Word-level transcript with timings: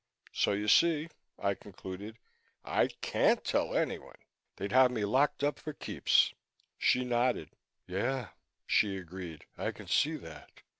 "So 0.33 0.53
you 0.53 0.67
see," 0.67 1.09
I 1.37 1.53
concluded, 1.53 2.17
"I 2.65 2.87
can't 3.01 3.45
tell 3.45 3.75
anyone. 3.77 4.17
They'd 4.55 4.71
have 4.71 4.89
me 4.89 5.05
locked 5.05 5.43
up 5.43 5.59
for 5.59 5.73
keeps." 5.73 6.33
She 6.79 7.05
nodded. 7.05 7.51
"Yeah," 7.85 8.29
she 8.65 8.97
agreed. 8.97 9.45
"I 9.59 9.69
can 9.71 9.85
see 9.85 10.15
that.... 10.15 10.63